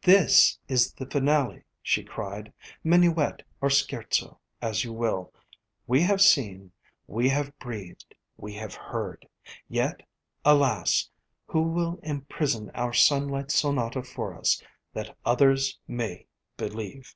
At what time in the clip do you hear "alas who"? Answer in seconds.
10.46-11.60